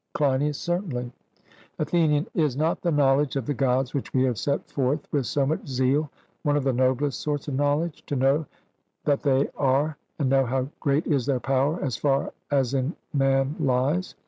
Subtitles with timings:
[0.15, 1.11] CLEINIAS: Certainly.
[1.77, 5.45] ATHENIAN: Is not the knowledge of the Gods which we have set forth with so
[5.45, 6.09] much zeal
[6.41, 8.47] one of the noblest sorts of knowledge to know
[9.05, 13.55] that they are, and know how great is their power, as far as in man
[13.59, 14.15] lies?